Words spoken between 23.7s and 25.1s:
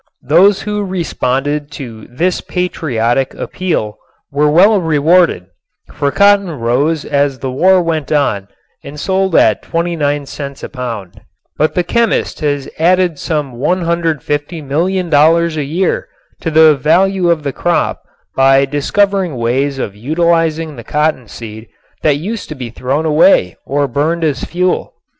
burned as fuel.